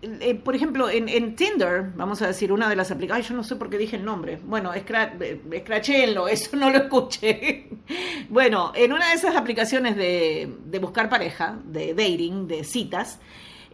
eh, 0.01 0.35
por 0.35 0.55
ejemplo, 0.55 0.89
en, 0.89 1.35
Tinder, 1.35 1.91
vamos 1.95 2.21
a 2.21 2.27
decir, 2.27 2.53
una 2.53 2.69
de 2.69 2.75
las 2.77 2.89
aplicaciones, 2.89 3.27
yo 3.27 3.35
no 3.35 3.43
sé 3.43 3.57
por 3.57 3.69
qué 3.69 3.77
dije 3.77 3.97
el 3.97 4.05
nombre, 4.05 4.39
bueno, 4.45 4.71
escrachenlo, 4.73 6.27
eso 6.29 6.55
no 6.55 6.69
lo 6.69 6.77
escuché. 6.77 7.67
bueno, 8.29 8.71
en 8.75 8.93
una 8.93 9.09
de 9.09 9.15
esas 9.15 9.35
aplicaciones 9.35 9.97
de, 9.97 10.55
de 10.65 10.79
buscar 10.79 11.09
pareja, 11.09 11.59
de 11.65 11.93
dating, 11.93 12.47
de 12.47 12.63
citas, 12.63 13.19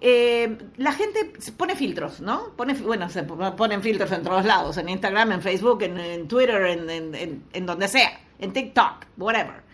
eh, 0.02 0.58
la 0.78 0.94
gente 0.94 1.34
pone 1.56 1.76
filtros, 1.76 2.20
¿no? 2.22 2.54
Pone, 2.56 2.74
bueno, 2.74 3.08
se 3.08 3.22
ponen 3.24 3.84
filtros 3.84 4.12
en 4.12 4.24
todos 4.24 4.46
lados, 4.46 4.78
en 4.78 4.90
Instagram, 4.90 5.34
en 5.34 5.42
Facebook, 5.42 5.84
en, 5.84 6.28
Twitter, 6.28 6.66
en, 6.66 7.44
en 7.54 7.66
donde 7.68 7.88
sea, 7.88 8.20
en 8.40 8.52
TikTok, 8.52 9.06
whatever. 9.18 9.65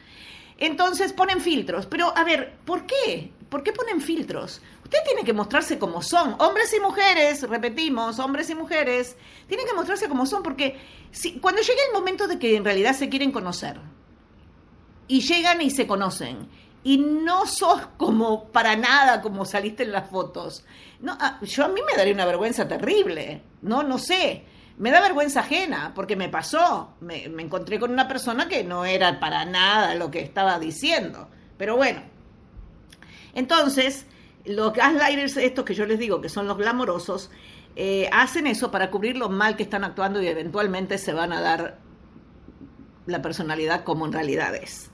Entonces 0.61 1.11
ponen 1.11 1.41
filtros, 1.41 1.87
pero 1.87 2.15
a 2.15 2.23
ver, 2.23 2.59
¿por 2.65 2.85
qué? 2.85 3.33
¿Por 3.49 3.63
qué 3.63 3.73
ponen 3.73 3.99
filtros? 3.99 4.61
Usted 4.83 4.99
tiene 5.03 5.23
que 5.23 5.33
mostrarse 5.33 5.79
como 5.79 6.03
son. 6.03 6.35
Hombres 6.37 6.71
y 6.77 6.79
mujeres, 6.79 7.41
repetimos, 7.49 8.19
hombres 8.19 8.47
y 8.51 8.53
mujeres, 8.53 9.17
tienen 9.47 9.65
que 9.65 9.73
mostrarse 9.73 10.07
como 10.07 10.27
son 10.27 10.43
porque 10.43 10.79
si, 11.09 11.39
cuando 11.39 11.63
llegue 11.63 11.79
el 11.87 11.93
momento 11.93 12.27
de 12.27 12.37
que 12.37 12.55
en 12.55 12.63
realidad 12.63 12.95
se 12.95 13.09
quieren 13.09 13.31
conocer 13.31 13.79
y 15.07 15.21
llegan 15.21 15.61
y 15.61 15.71
se 15.71 15.87
conocen 15.87 16.47
y 16.83 16.99
no 16.99 17.47
sos 17.47 17.87
como 17.97 18.49
para 18.49 18.75
nada 18.75 19.19
como 19.23 19.45
saliste 19.45 19.81
en 19.81 19.93
las 19.93 20.11
fotos. 20.11 20.63
No, 20.99 21.17
ah, 21.19 21.39
yo 21.41 21.65
a 21.65 21.69
mí 21.69 21.81
me 21.89 21.97
daría 21.97 22.13
una 22.13 22.27
vergüenza 22.27 22.67
terrible. 22.67 23.41
No, 23.63 23.81
no 23.81 23.97
sé. 23.97 24.45
Me 24.81 24.89
da 24.89 24.99
vergüenza 24.99 25.41
ajena 25.41 25.91
porque 25.93 26.15
me 26.15 26.27
pasó. 26.27 26.95
Me, 27.01 27.25
encontré 27.25 27.79
con 27.79 27.91
una 27.91 28.07
persona 28.07 28.47
que 28.47 28.63
no 28.63 28.83
era 28.83 29.19
para 29.19 29.45
nada 29.45 29.93
lo 29.93 30.09
que 30.09 30.21
estaba 30.21 30.57
diciendo. 30.57 31.29
Pero 31.55 31.75
bueno. 31.77 32.01
Entonces, 33.35 34.07
los 34.43 34.73
gaslighters, 34.73 35.37
estos 35.37 35.65
que 35.65 35.75
yo 35.75 35.85
les 35.85 35.99
digo 35.99 36.19
que 36.19 36.29
son 36.29 36.47
los 36.47 36.57
glamorosos, 36.57 37.29
eh, 37.75 38.09
hacen 38.11 38.47
eso 38.47 38.71
para 38.71 38.89
cubrir 38.89 39.17
lo 39.17 39.29
mal 39.29 39.55
que 39.55 39.61
están 39.61 39.83
actuando 39.83 40.19
y 40.19 40.27
eventualmente 40.27 40.97
se 40.97 41.13
van 41.13 41.31
a 41.31 41.41
dar 41.41 41.77
la 43.05 43.21
personalidad 43.21 43.83
como 43.83 44.07
en 44.07 44.13
realidad 44.13 44.55
es. 44.55 44.90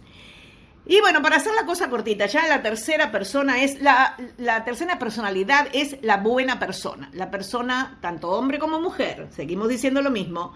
Y 0.90 1.02
bueno, 1.02 1.22
para 1.22 1.36
hacer 1.36 1.54
la 1.54 1.66
cosa 1.66 1.90
cortita, 1.90 2.28
ya 2.28 2.48
la 2.48 2.62
tercera 2.62 3.12
persona 3.12 3.62
es, 3.62 3.82
la, 3.82 4.16
la, 4.38 4.64
tercera 4.64 4.98
personalidad 4.98 5.68
es 5.74 5.98
la 6.02 6.18
buena 6.18 6.60
persona. 6.60 7.10
La 7.12 7.30
persona, 7.30 7.98
tanto 8.00 8.30
hombre 8.32 8.58
como 8.58 8.80
mujer, 8.80 9.28
seguimos 9.32 9.68
diciendo 9.68 10.02
lo 10.02 10.12
mismo. 10.12 10.54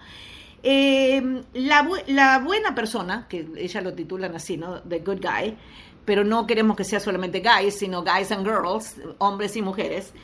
Eh, 0.62 1.42
la, 1.52 1.86
la, 2.06 2.38
buena 2.38 2.74
persona, 2.74 3.26
que 3.28 3.46
ella 3.56 3.82
lo 3.82 3.92
titulan 3.92 4.34
así, 4.34 4.56
¿no? 4.56 4.80
The 4.80 5.00
Good 5.00 5.20
Guy, 5.20 5.56
pero 6.06 6.24
no 6.24 6.46
queremos 6.46 6.78
que 6.78 6.84
sea 6.84 6.98
solamente 6.98 7.40
guys, 7.40 7.78
sino 7.78 8.02
guys 8.02 8.32
and 8.32 8.46
girls, 8.46 8.96
hombres 9.18 9.54
y 9.56 9.60
mujeres. 9.60 10.14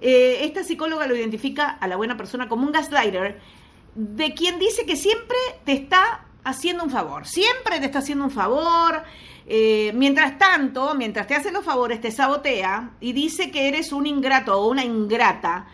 Eh, 0.00 0.44
esta 0.44 0.62
psicóloga 0.62 1.06
lo 1.06 1.16
identifica 1.16 1.70
a 1.70 1.88
la 1.88 1.96
buena 1.96 2.18
persona 2.18 2.48
como 2.48 2.66
un 2.66 2.72
gaslighter, 2.72 3.40
de 3.94 4.34
quien 4.34 4.58
dice 4.58 4.84
que 4.84 4.96
siempre 4.96 5.38
te 5.64 5.72
está 5.72 6.26
haciendo 6.42 6.84
un 6.84 6.90
favor, 6.90 7.26
siempre 7.26 7.80
te 7.80 7.86
está 7.86 8.00
haciendo 8.00 8.24
un 8.24 8.30
favor, 8.30 9.02
eh, 9.46 9.92
mientras 9.94 10.38
tanto, 10.38 10.94
mientras 10.94 11.26
te 11.26 11.34
hace 11.34 11.52
los 11.52 11.64
favores, 11.64 12.00
te 12.00 12.10
sabotea 12.10 12.92
y 13.00 13.12
dice 13.12 13.50
que 13.50 13.68
eres 13.68 13.92
un 13.92 14.06
ingrato 14.06 14.58
o 14.58 14.68
una 14.68 14.84
ingrata 14.84 15.66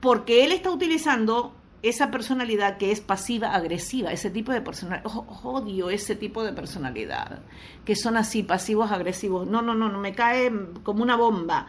porque 0.00 0.44
él 0.44 0.52
está 0.52 0.70
utilizando 0.70 1.54
esa 1.82 2.10
personalidad 2.10 2.76
que 2.76 2.92
es 2.92 3.00
pasiva 3.00 3.54
agresiva, 3.54 4.12
ese 4.12 4.30
tipo 4.30 4.52
de 4.52 4.60
personalidad, 4.60 5.10
odio 5.42 5.90
ese 5.90 6.16
tipo 6.16 6.42
de 6.44 6.52
personalidad, 6.52 7.40
que 7.84 7.96
son 7.96 8.16
así 8.16 8.42
pasivos 8.42 8.90
agresivos. 8.92 9.46
No, 9.46 9.62
no, 9.62 9.74
no, 9.74 9.88
no 9.88 9.98
me 9.98 10.12
cae 10.14 10.50
como 10.82 11.02
una 11.02 11.16
bomba. 11.16 11.66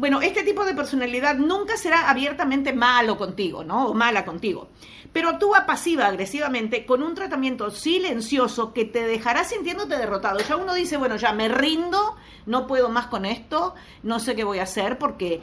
Bueno, 0.00 0.22
este 0.22 0.42
tipo 0.44 0.64
de 0.64 0.72
personalidad 0.72 1.36
nunca 1.36 1.76
será 1.76 2.08
abiertamente 2.08 2.72
malo 2.72 3.18
contigo, 3.18 3.62
¿no? 3.62 3.88
O 3.88 3.94
mala 3.94 4.24
contigo 4.24 4.70
pero 5.12 5.28
actúa 5.28 5.66
pasiva, 5.66 6.06
agresivamente, 6.06 6.86
con 6.86 7.02
un 7.02 7.14
tratamiento 7.14 7.70
silencioso 7.70 8.72
que 8.72 8.84
te 8.84 9.02
dejará 9.02 9.44
sintiéndote 9.44 9.98
derrotado. 9.98 10.38
Ya 10.38 10.56
uno 10.56 10.72
dice, 10.72 10.96
bueno, 10.96 11.16
ya 11.16 11.32
me 11.32 11.48
rindo, 11.48 12.16
no 12.46 12.66
puedo 12.66 12.88
más 12.90 13.08
con 13.08 13.24
esto, 13.24 13.74
no 14.04 14.20
sé 14.20 14.36
qué 14.36 14.44
voy 14.44 14.60
a 14.60 14.64
hacer 14.64 14.98
porque 14.98 15.40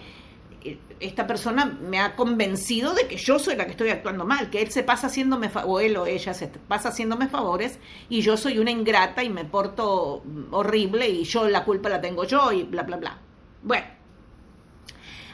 eh, 0.63 0.79
esta 1.01 1.27
persona 1.27 1.65
me 1.65 1.99
ha 1.99 2.15
convencido 2.15 2.93
de 2.93 3.07
que 3.07 3.17
yo 3.17 3.39
soy 3.39 3.57
la 3.57 3.65
que 3.65 3.71
estoy 3.71 3.89
actuando 3.89 4.23
mal, 4.23 4.49
que 4.49 4.61
él 4.61 4.71
se 4.71 4.83
pasa 4.83 5.07
haciéndome, 5.07 5.51
o 5.65 5.81
él 5.81 5.97
o 5.97 6.05
ella 6.05 6.33
se 6.33 6.47
pasa 6.47 6.89
haciéndome 6.89 7.27
favores 7.27 7.77
y 8.07 8.21
yo 8.21 8.37
soy 8.37 8.59
una 8.59 8.71
ingrata 8.71 9.21
y 9.21 9.29
me 9.29 9.43
porto 9.43 10.23
horrible 10.51 11.09
y 11.09 11.25
yo 11.25 11.49
la 11.49 11.65
culpa 11.65 11.89
la 11.89 11.99
tengo 11.99 12.23
yo 12.23 12.53
y 12.53 12.63
bla, 12.63 12.83
bla, 12.83 12.95
bla. 12.97 13.17
Bueno. 13.63 13.96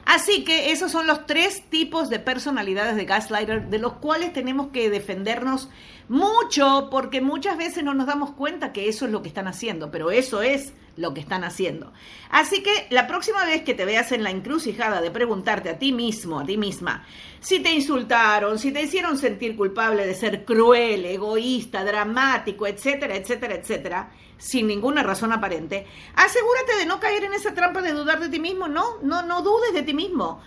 Así 0.06 0.44
que 0.44 0.72
esos 0.72 0.92
son 0.92 1.08
los 1.08 1.26
tres 1.26 1.64
tipos 1.70 2.10
de 2.10 2.20
personalidades 2.20 2.96
de 2.96 3.06
gaslighter 3.06 3.70
de 3.70 3.80
los 3.80 3.94
cuales 3.94 4.34
tenemos 4.34 4.68
que 4.68 4.90
defendernos 4.90 5.70
mucho 6.10 6.90
porque 6.92 7.22
muchas 7.22 7.58
veces 7.58 7.84
no 7.84 7.94
nos 7.94 8.08
damos 8.08 8.32
cuenta 8.32 8.74
que 8.74 8.90
eso 8.90 9.06
es 9.06 9.12
lo 9.12 9.22
que 9.22 9.30
están 9.30 9.48
haciendo, 9.48 9.92
pero 9.92 10.12
eso 10.12 10.42
es 10.42 10.74
lo 10.96 11.14
que 11.14 11.22
están 11.22 11.44
haciendo. 11.44 11.92
Así 12.30 12.62
que 12.62 12.88
la 12.90 13.08
próxima 13.08 13.46
vez 13.46 13.64
que 13.64 13.74
te 13.74 13.86
veas 13.86 14.12
en 14.12 14.24
la 14.24 14.30
encrucijada 14.30 15.02
de 15.02 15.12
preguntarte 15.12 15.70
a 15.70 15.80
ti 15.80 15.92
mismo, 15.92 16.40
a 16.40 16.46
ti 16.46 16.58
misma, 16.58 17.06
si 17.40 17.60
te 17.60 17.72
insultaron, 17.72 18.60
si 18.60 18.72
te 18.72 18.84
hicieron 18.84 19.18
sentir 19.18 19.56
culpable 19.56 20.06
de 20.06 20.16
ser 20.16 20.46
cruel, 20.46 21.06
egoísta, 21.06 21.84
dramático, 21.84 22.68
etcétera, 22.68 23.16
etcétera, 23.16 23.56
etcétera, 23.56 24.12
sin 24.38 24.68
ninguna 24.68 25.04
razón 25.04 25.32
aparente, 25.32 25.88
asegúrate 26.16 26.76
de 26.78 26.86
no 26.86 27.00
caer 27.00 27.24
en 27.24 27.34
esa 27.34 27.54
trampa 27.54 27.82
de 27.82 27.94
dudar 27.94 28.20
de 28.20 28.30
ti 28.30 28.40
mismo. 28.40 28.68
No, 28.68 29.00
no, 29.02 29.24
no 29.24 29.42
dudes 29.42 29.74
de 29.74 29.84
ti 29.84 29.94
mismo. 29.94 30.42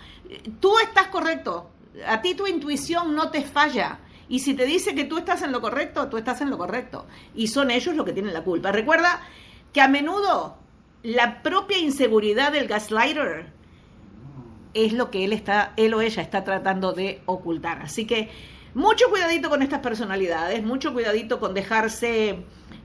Tú 0.59 0.77
estás 0.79 1.07
correcto. 1.07 1.71
A 2.07 2.21
ti 2.21 2.35
tu 2.35 2.45
intuición 2.45 3.15
no 3.15 3.31
te 3.31 3.41
falla. 3.41 3.99
Y 4.29 4.39
si 4.39 4.53
te 4.53 4.65
dice 4.65 4.93
que 4.93 5.05
tú 5.05 5.17
estás 5.17 5.41
en 5.41 5.51
lo 5.51 5.61
correcto, 5.61 6.09
tú 6.09 6.17
estás 6.17 6.41
en 6.41 6.49
lo 6.49 6.57
correcto. 6.57 7.07
Y 7.33 7.47
son 7.47 7.71
ellos 7.71 7.95
los 7.95 8.05
que 8.05 8.13
tienen 8.13 8.33
la 8.33 8.43
culpa. 8.43 8.71
Recuerda 8.71 9.21
que 9.73 9.81
a 9.81 9.87
menudo 9.87 10.57
la 11.03 11.41
propia 11.41 11.77
inseguridad 11.77 12.51
del 12.51 12.67
gaslighter 12.67 13.47
es 14.73 14.93
lo 14.93 15.09
que 15.09 15.25
él 15.25 15.33
está, 15.33 15.73
él 15.77 15.93
o 15.93 16.01
ella 16.01 16.21
está 16.21 16.43
tratando 16.43 16.93
de 16.93 17.21
ocultar. 17.25 17.81
Así 17.81 18.05
que 18.05 18.29
mucho 18.73 19.09
cuidadito 19.09 19.49
con 19.49 19.61
estas 19.61 19.79
personalidades, 19.79 20.63
mucho 20.63 20.93
cuidadito 20.93 21.39
con 21.39 21.53
dejarse 21.53 22.39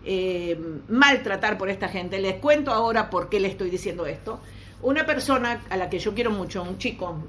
eh, 0.04 0.58
maltratar 0.88 1.58
por 1.58 1.68
esta 1.68 1.88
gente. 1.88 2.18
Les 2.18 2.36
cuento 2.36 2.72
ahora 2.72 3.10
por 3.10 3.28
qué 3.28 3.40
le 3.40 3.48
estoy 3.48 3.70
diciendo 3.70 4.06
esto. 4.06 4.40
Una 4.82 5.04
persona 5.06 5.62
a 5.68 5.76
la 5.76 5.90
que 5.90 5.98
yo 5.98 6.14
quiero 6.14 6.30
mucho, 6.30 6.62
un 6.62 6.78
chico, 6.78 7.22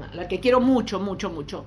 a 0.00 0.14
la 0.14 0.26
que 0.26 0.40
quiero 0.40 0.60
mucho, 0.60 0.98
mucho, 0.98 1.30
mucho, 1.30 1.66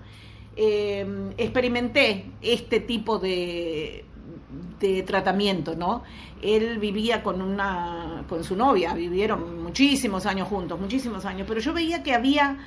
eh, 0.55 1.05
experimenté 1.37 2.25
este 2.41 2.79
tipo 2.81 3.19
de, 3.19 4.05
de 4.79 5.03
tratamiento, 5.03 5.75
¿no? 5.75 6.03
Él 6.41 6.77
vivía 6.79 7.23
con 7.23 7.41
una, 7.41 8.25
con 8.27 8.43
su 8.43 8.55
novia, 8.55 8.93
vivieron 8.93 9.63
muchísimos 9.63 10.25
años 10.25 10.47
juntos, 10.47 10.79
muchísimos 10.79 11.25
años, 11.25 11.45
pero 11.47 11.59
yo 11.59 11.73
veía 11.73 12.03
que 12.03 12.13
había, 12.13 12.57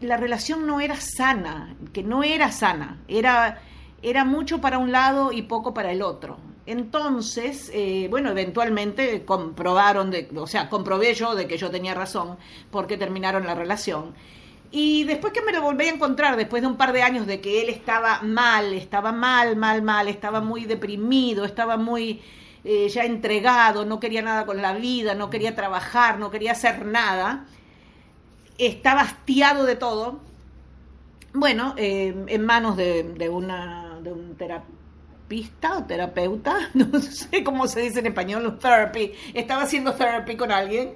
la 0.00 0.16
relación 0.16 0.66
no 0.66 0.80
era 0.80 0.96
sana, 0.96 1.74
que 1.92 2.02
no 2.02 2.22
era 2.22 2.52
sana, 2.52 3.00
era, 3.08 3.60
era 4.02 4.24
mucho 4.24 4.60
para 4.60 4.78
un 4.78 4.92
lado 4.92 5.32
y 5.32 5.42
poco 5.42 5.74
para 5.74 5.92
el 5.92 6.02
otro. 6.02 6.38
Entonces, 6.64 7.70
eh, 7.74 8.06
bueno, 8.08 8.30
eventualmente 8.30 9.24
comprobaron, 9.24 10.10
de, 10.10 10.28
o 10.36 10.46
sea, 10.46 10.68
comprobé 10.68 11.14
yo 11.14 11.34
de 11.34 11.48
que 11.48 11.58
yo 11.58 11.70
tenía 11.70 11.94
razón 11.94 12.36
porque 12.70 12.96
terminaron 12.96 13.46
la 13.46 13.54
relación. 13.54 14.14
Y 14.74 15.04
después 15.04 15.34
que 15.34 15.42
me 15.42 15.52
lo 15.52 15.60
volví 15.60 15.84
a 15.84 15.90
encontrar, 15.90 16.34
después 16.34 16.62
de 16.62 16.68
un 16.68 16.78
par 16.78 16.94
de 16.94 17.02
años 17.02 17.26
de 17.26 17.42
que 17.42 17.60
él 17.60 17.68
estaba 17.68 18.22
mal, 18.22 18.72
estaba 18.72 19.12
mal, 19.12 19.54
mal, 19.54 19.82
mal, 19.82 20.08
estaba 20.08 20.40
muy 20.40 20.64
deprimido, 20.64 21.44
estaba 21.44 21.76
muy 21.76 22.22
eh, 22.64 22.88
ya 22.88 23.04
entregado, 23.04 23.84
no 23.84 24.00
quería 24.00 24.22
nada 24.22 24.46
con 24.46 24.62
la 24.62 24.72
vida, 24.72 25.14
no 25.14 25.28
quería 25.28 25.54
trabajar, 25.54 26.18
no 26.18 26.30
quería 26.30 26.52
hacer 26.52 26.86
nada, 26.86 27.44
estaba 28.56 29.02
hastiado 29.02 29.64
de 29.64 29.76
todo. 29.76 30.20
Bueno, 31.34 31.74
eh, 31.76 32.14
en 32.28 32.46
manos 32.46 32.78
de, 32.78 33.02
de, 33.02 33.28
una, 33.28 33.98
de 34.02 34.10
un 34.10 34.36
terapeuta 34.36 35.76
o 35.76 35.84
terapeuta, 35.84 36.56
no 36.74 36.98
sé 36.98 37.44
cómo 37.44 37.66
se 37.66 37.80
dice 37.80 37.98
en 38.00 38.06
español, 38.06 38.58
therapy, 38.58 39.12
estaba 39.34 39.64
haciendo 39.64 39.92
therapy 39.92 40.34
con 40.36 40.50
alguien, 40.50 40.94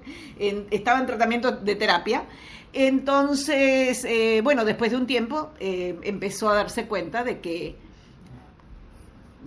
estaba 0.70 0.98
en 0.98 1.06
tratamiento 1.06 1.52
de 1.52 1.74
terapia. 1.74 2.24
Entonces, 2.78 4.04
eh, 4.04 4.42
bueno, 4.44 4.66
después 4.66 4.90
de 4.90 4.98
un 4.98 5.06
tiempo 5.06 5.52
eh, 5.58 5.98
empezó 6.02 6.50
a 6.50 6.56
darse 6.56 6.86
cuenta 6.86 7.24
de 7.24 7.40
que 7.40 7.74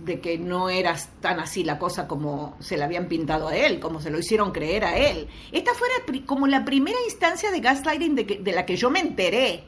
de 0.04 0.18
que 0.18 0.36
no 0.36 0.68
era 0.68 0.96
tan 1.20 1.38
así 1.38 1.62
la 1.62 1.78
cosa 1.78 2.08
como 2.08 2.56
se 2.58 2.76
la 2.76 2.86
habían 2.86 3.06
pintado 3.06 3.46
a 3.46 3.54
él, 3.54 3.78
como 3.78 4.00
se 4.00 4.10
lo 4.10 4.18
hicieron 4.18 4.50
creer 4.50 4.84
a 4.84 4.96
él. 4.96 5.28
Esta 5.52 5.72
fue 5.74 5.88
como 6.26 6.48
la 6.48 6.64
primera 6.64 6.98
instancia 7.04 7.52
de 7.52 7.60
gaslighting 7.60 8.16
de, 8.16 8.40
de 8.42 8.52
la 8.52 8.66
que 8.66 8.74
yo 8.74 8.90
me 8.90 8.98
enteré. 8.98 9.62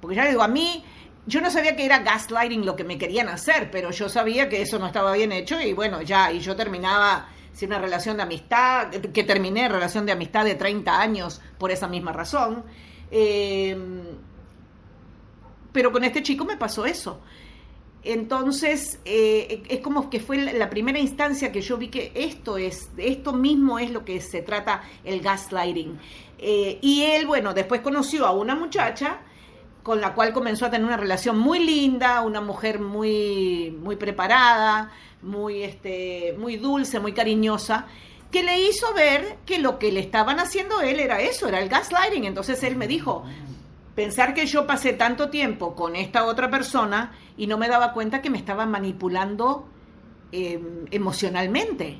Porque 0.00 0.16
ya 0.16 0.26
digo, 0.26 0.42
a 0.42 0.48
mí, 0.48 0.82
yo 1.26 1.40
no 1.40 1.50
sabía 1.52 1.76
que 1.76 1.84
era 1.84 2.00
gaslighting 2.00 2.66
lo 2.66 2.74
que 2.74 2.82
me 2.82 2.98
querían 2.98 3.28
hacer, 3.28 3.70
pero 3.70 3.92
yo 3.92 4.08
sabía 4.08 4.48
que 4.48 4.62
eso 4.62 4.80
no 4.80 4.86
estaba 4.88 5.12
bien 5.12 5.30
hecho 5.30 5.60
y 5.60 5.74
bueno, 5.74 6.02
ya, 6.02 6.32
y 6.32 6.40
yo 6.40 6.56
terminaba 6.56 7.28
sin 7.52 7.68
una 7.68 7.78
relación 7.78 8.16
de 8.16 8.24
amistad, 8.24 8.88
que 8.90 9.22
terminé 9.22 9.68
relación 9.68 10.06
de 10.06 10.12
amistad 10.12 10.44
de 10.44 10.56
30 10.56 11.00
años 11.00 11.40
por 11.58 11.70
esa 11.70 11.86
misma 11.86 12.12
razón. 12.12 12.64
Eh, 13.10 13.76
pero 15.72 15.92
con 15.92 16.04
este 16.04 16.22
chico 16.22 16.44
me 16.44 16.56
pasó 16.56 16.86
eso. 16.86 17.20
Entonces, 18.02 19.00
eh, 19.04 19.64
es 19.68 19.80
como 19.80 20.08
que 20.08 20.20
fue 20.20 20.38
la 20.38 20.70
primera 20.70 20.98
instancia 20.98 21.50
que 21.50 21.60
yo 21.60 21.76
vi 21.76 21.88
que 21.88 22.12
esto 22.14 22.56
es, 22.56 22.88
esto 22.96 23.32
mismo 23.32 23.80
es 23.80 23.90
lo 23.90 24.04
que 24.04 24.20
se 24.20 24.42
trata 24.42 24.82
el 25.04 25.20
gaslighting. 25.20 25.98
Eh, 26.38 26.78
y 26.80 27.02
él, 27.02 27.26
bueno, 27.26 27.52
después 27.52 27.80
conoció 27.80 28.24
a 28.24 28.30
una 28.30 28.54
muchacha 28.54 29.18
con 29.82 30.00
la 30.00 30.14
cual 30.14 30.32
comenzó 30.32 30.66
a 30.66 30.70
tener 30.70 30.86
una 30.86 30.96
relación 30.96 31.38
muy 31.38 31.58
linda, 31.58 32.22
una 32.22 32.40
mujer 32.40 32.78
muy, 32.78 33.76
muy 33.82 33.96
preparada, 33.96 34.92
muy, 35.20 35.62
este, 35.62 36.34
muy 36.38 36.56
dulce, 36.56 37.00
muy 37.00 37.12
cariñosa, 37.12 37.86
que 38.30 38.42
le 38.42 38.60
hizo 38.60 38.92
ver 38.94 39.38
que 39.46 39.58
lo 39.58 39.78
que 39.78 39.92
le 39.92 40.00
estaban 40.00 40.40
haciendo 40.40 40.80
él 40.80 41.00
era 41.00 41.20
eso, 41.20 41.48
era 41.48 41.60
el 41.60 41.68
gaslighting. 41.68 42.24
Entonces 42.24 42.62
él 42.62 42.76
me 42.76 42.86
dijo, 42.86 43.24
pensar 43.94 44.34
que 44.34 44.46
yo 44.46 44.66
pasé 44.66 44.92
tanto 44.92 45.30
tiempo 45.30 45.74
con 45.74 45.96
esta 45.96 46.24
otra 46.26 46.50
persona 46.50 47.12
y 47.36 47.46
no 47.46 47.58
me 47.58 47.68
daba 47.68 47.92
cuenta 47.92 48.22
que 48.22 48.30
me 48.30 48.38
estaba 48.38 48.66
manipulando 48.66 49.66
em, 50.32 50.86
emocionalmente. 50.90 51.98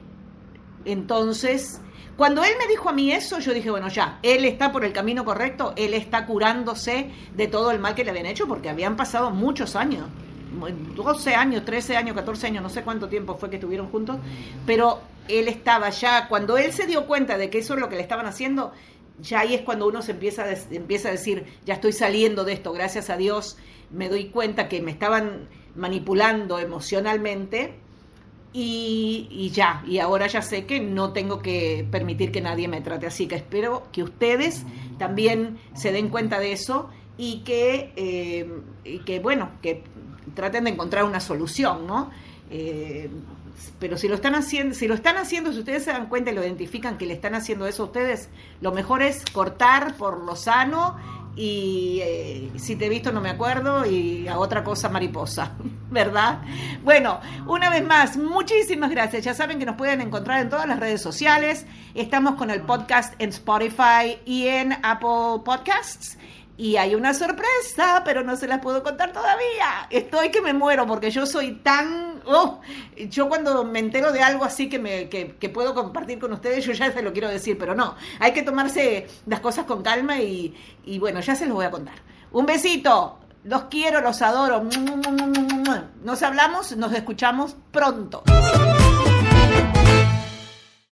Entonces, 0.85 1.81
cuando 2.17 2.45
él 2.45 2.53
me 2.59 2.69
dijo 2.69 2.89
a 2.89 2.93
mí 2.93 3.13
eso, 3.13 3.39
yo 3.41 3.53
dije, 3.53 3.71
bueno, 3.71 3.89
ya, 3.89 4.19
él 4.23 4.45
está 4.45 4.73
por 4.73 4.85
el 4.85 4.93
camino 4.93 5.25
correcto, 5.25 5.73
él 5.77 5.95
está 5.95 6.27
curándose 6.27 7.11
de 7.35 7.47
todo 7.49 7.71
el 7.71 7.79
mal 7.79 7.95
que 7.95 8.05
le 8.05 8.11
habían 8.11 8.27
hecho, 8.27 8.47
porque 8.47 8.69
habían 8.69 8.97
pasado 8.97 9.31
muchos 9.31 9.75
años, 9.75 10.07
12 10.95 11.35
años, 11.35 11.65
13 11.65 11.97
años, 11.97 12.15
14 12.15 12.47
años, 12.47 12.63
no 12.63 12.71
sé 12.71 12.83
cuánto 12.83 13.09
tiempo 13.09 13.37
fue 13.37 13.51
que 13.51 13.57
estuvieron 13.57 13.89
juntos, 13.89 14.17
pero 14.65 15.01
él 15.29 15.49
estaba 15.49 15.91
ya, 15.91 16.29
cuando 16.29 16.59
él 16.59 16.73
se 16.73 16.87
dio 16.87 17.07
cuenta 17.07 17.39
de 17.39 17.51
que 17.51 17.59
eso 17.59 17.75
es 17.75 17.81
lo 17.81 17.89
que 17.89 17.97
le 17.97 18.03
estaban 18.03 18.27
haciendo, 18.27 18.73
ya 19.21 19.41
ahí 19.41 19.55
es 19.55 19.63
cuando 19.63 19.87
uno 19.87 20.03
se 20.03 20.13
empieza 20.13 20.45
a, 20.45 20.53
empieza 20.71 21.09
a 21.09 21.13
decir, 21.13 21.45
ya 21.65 21.75
estoy 21.75 21.93
saliendo 21.93 22.45
de 22.45 22.53
esto, 22.53 22.73
gracias 22.73 23.11
a 23.11 23.17
Dios 23.17 23.57
me 23.91 24.09
doy 24.09 24.27
cuenta 24.27 24.69
que 24.69 24.83
me 24.83 24.91
estaban 24.91 25.49
manipulando 25.75 26.59
emocionalmente 26.59 27.75
y, 28.53 29.51
ya, 29.53 29.85
y 29.87 29.99
ahora 29.99 30.29
ya 30.29 30.41
sé 30.41 30.65
que 30.65 30.81
no 30.81 31.13
tengo 31.13 31.41
que 31.41 31.87
permitir 31.91 32.33
que 32.33 32.41
nadie 32.41 32.69
me 32.69 32.81
trate 32.81 33.07
así, 33.07 33.27
que 33.27 33.35
espero 33.35 33.89
que 33.93 34.03
ustedes 34.03 34.65
también 34.99 35.59
se 35.75 35.93
den 35.93 36.09
cuenta 36.09 36.41
de 36.41 36.53
eso 36.53 36.89
y 37.19 37.41
que, 37.41 37.93
eh, 37.97 39.01
que 39.05 39.21
bueno, 39.21 39.51
que 39.61 39.83
traten 40.35 40.65
de 40.65 40.71
encontrar 40.71 41.05
una 41.05 41.21
solución, 41.21 41.87
¿no? 41.87 42.11
Eh, 42.51 43.11
pero 43.79 43.97
si 43.97 44.09
lo 44.09 44.15
están 44.15 44.35
haciendo, 44.35 44.75
si 44.75 44.89
lo 44.89 44.95
están 44.95 45.17
haciendo, 45.17 45.53
si 45.53 45.59
ustedes 45.59 45.85
se 45.85 45.93
dan 45.93 46.09
cuenta 46.09 46.31
y 46.31 46.35
lo 46.35 46.43
identifican 46.43 46.99
que 46.99 47.07
le 47.07 47.15
están 47.15 47.35
haciendo 47.35 47.67
eso 47.67 47.85
a 47.85 47.87
ustedes, 47.87 48.29
lo 48.61 48.73
mejor 48.73 49.03
es 49.03 49.25
cortar 49.33 49.97
por 49.97 50.25
lo 50.25 50.37
sano 50.37 50.97
y 51.37 52.01
eh, 52.03 52.51
si 52.57 52.77
te 52.77 52.87
he 52.87 52.89
visto 52.89 53.13
no 53.13 53.21
me 53.21 53.29
acuerdo 53.29 53.85
y 53.85 54.27
a 54.27 54.39
otra 54.39 54.65
cosa 54.65 54.89
mariposa, 54.89 55.53
¿verdad? 55.91 56.41
Bueno, 56.83 57.21
una 57.47 57.69
vez 57.69 57.85
más, 57.85 58.17
muchísimas 58.17 58.91
gracias. 58.91 59.25
Ya 59.25 59.35
saben 59.35 59.59
que 59.59 59.67
nos 59.67 59.77
pueden 59.77 60.01
encontrar 60.01 60.41
en 60.41 60.49
todas 60.49 60.67
las 60.67 60.81
redes 60.81 61.03
sociales. 61.03 61.67
Estamos 61.95 62.37
con 62.37 62.51
el 62.51 62.63
podcast 62.63 63.15
en 63.19 63.29
Spotify 63.29 64.19
y 64.25 64.47
en 64.47 64.73
Apple 64.83 65.43
Podcasts. 65.45 66.17
Y 66.59 66.77
hay 66.77 66.95
una 66.95 67.13
sorpresa, 67.13 68.03
pero 68.05 68.23
no 68.23 68.37
se 68.37 68.47
las 68.47 68.61
puedo 68.61 68.83
contar 68.83 69.13
todavía. 69.13 69.89
Estoy 69.91 70.31
que 70.31 70.41
me 70.41 70.55
muero 70.55 70.87
porque 70.87 71.11
yo 71.11 71.27
soy 71.27 71.57
tan... 71.57 72.23
Oh, 72.25 72.61
yo 72.97 73.29
cuando 73.29 73.63
me 73.65 73.79
entero 73.79 74.11
de 74.11 74.23
algo 74.23 74.45
así 74.45 74.69
que, 74.69 74.79
me, 74.79 75.09
que, 75.09 75.49
puedo 75.49 75.75
compartir 75.75 76.19
con 76.19 76.33
ustedes, 76.33 76.65
yo 76.65 76.73
ya 76.73 76.91
se 76.91 77.03
lo 77.03 77.13
quiero 77.13 77.29
decir, 77.29 77.57
pero 77.59 77.75
no, 77.75 77.95
hay 78.19 78.33
que 78.33 78.43
tomarse 78.43 79.07
las 79.27 79.41
cosas 79.41 79.67
con 79.67 79.83
calma 79.83 80.19
y, 80.19 80.55
y 80.85 80.99
bueno, 80.99 81.21
ya 81.21 81.35
se 81.35 81.47
los 81.47 81.55
voy 81.55 81.67
a 81.67 81.71
contar. 81.71 81.95
Un 82.33 82.47
besito, 82.47 83.19
los 83.45 83.65
quiero, 83.65 84.01
los 84.01 84.23
adoro. 84.23 84.65
Nos 86.03 86.23
hablamos, 86.23 86.77
nos 86.77 86.93
escuchamos 86.93 87.57
pronto. 87.71 88.25